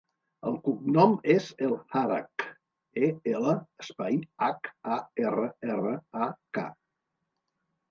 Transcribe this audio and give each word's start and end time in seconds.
El 0.51 0.55
cognom 0.67 1.11
és 1.33 1.49
El 1.67 1.75
Harrak: 1.99 2.47
e, 3.03 3.11
ela, 3.33 3.55
espai, 3.85 4.19
hac, 4.47 4.73
a, 4.97 4.99
erra, 5.29 5.47
erra, 5.77 5.95
a, 6.27 6.33
ca. 6.61 6.69